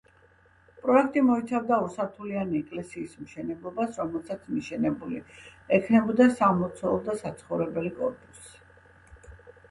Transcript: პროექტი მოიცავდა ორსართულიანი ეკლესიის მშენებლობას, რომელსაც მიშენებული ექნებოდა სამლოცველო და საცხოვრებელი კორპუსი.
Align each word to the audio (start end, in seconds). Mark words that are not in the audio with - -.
პროექტი 0.83 1.21
მოიცავდა 1.25 1.75
ორსართულიანი 1.87 2.55
ეკლესიის 2.61 3.11
მშენებლობას, 3.25 3.99
რომელსაც 4.03 4.47
მიშენებული 4.53 5.21
ექნებოდა 5.77 6.27
სამლოცველო 6.39 6.95
და 7.11 7.15
საცხოვრებელი 7.21 7.93
კორპუსი. 8.01 9.37